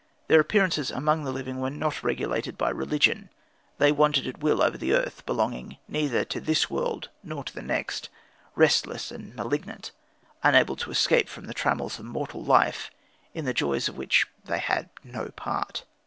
Their 0.29 0.39
appearances 0.39 0.89
among 0.89 1.25
the 1.25 1.31
living 1.31 1.61
were 1.61 1.69
not 1.69 2.01
regulated 2.01 2.57
by 2.57 2.71
religion. 2.71 3.29
They 3.77 3.91
wandered 3.91 4.25
at 4.25 4.39
will 4.39 4.63
over 4.63 4.75
the 4.75 4.93
earth, 4.95 5.23
belonging 5.27 5.77
neither 5.87 6.25
to 6.25 6.39
this 6.41 6.71
world 6.71 7.09
nor 7.21 7.43
to 7.43 7.53
the 7.53 7.61
next, 7.61 8.09
restless 8.55 9.11
and 9.11 9.35
malignant, 9.35 9.91
unable 10.41 10.75
to 10.77 10.89
escape 10.89 11.29
from 11.29 11.45
the 11.45 11.53
trammels 11.53 11.99
of 11.99 12.05
mortal 12.05 12.43
life, 12.43 12.89
in 13.35 13.45
the 13.45 13.53
joys 13.53 13.87
of 13.87 13.95
which 13.95 14.25
they 14.43 14.57
had 14.57 14.89
no 15.03 15.27
part. 15.35 15.85